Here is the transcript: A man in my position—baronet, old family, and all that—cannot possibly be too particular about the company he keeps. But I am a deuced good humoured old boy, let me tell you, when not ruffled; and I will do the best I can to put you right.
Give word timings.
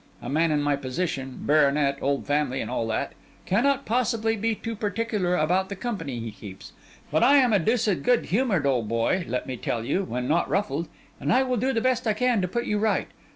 A 0.19 0.29
man 0.29 0.49
in 0.49 0.63
my 0.63 0.75
position—baronet, 0.75 1.99
old 2.01 2.25
family, 2.25 2.59
and 2.59 2.71
all 2.71 2.87
that—cannot 2.87 3.85
possibly 3.85 4.35
be 4.35 4.55
too 4.55 4.75
particular 4.75 5.35
about 5.35 5.69
the 5.69 5.75
company 5.75 6.19
he 6.19 6.31
keeps. 6.31 6.71
But 7.11 7.21
I 7.21 7.35
am 7.37 7.53
a 7.53 7.59
deuced 7.59 8.01
good 8.01 8.25
humoured 8.25 8.65
old 8.65 8.87
boy, 8.89 9.25
let 9.27 9.45
me 9.45 9.57
tell 9.57 9.85
you, 9.85 10.03
when 10.03 10.27
not 10.27 10.49
ruffled; 10.49 10.87
and 11.19 11.31
I 11.31 11.43
will 11.43 11.55
do 11.57 11.71
the 11.71 11.81
best 11.81 12.07
I 12.07 12.13
can 12.13 12.41
to 12.41 12.47
put 12.47 12.65
you 12.65 12.79
right. 12.79 13.09